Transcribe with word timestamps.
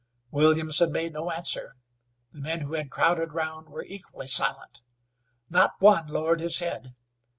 Williamson 0.31 0.91
made 0.91 1.13
no 1.13 1.29
answer, 1.29 1.75
the 2.31 2.41
men 2.41 2.61
who 2.61 2.73
had 2.73 2.89
crowded 2.89 3.33
round 3.33 3.69
were 3.69 3.83
equally 3.85 4.25
silent. 4.27 4.81
Not 5.47 5.73
one 5.79 6.07
lowered 6.07 6.39
his 6.39 6.57
head. 6.57 6.95